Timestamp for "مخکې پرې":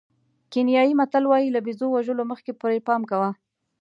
2.31-2.79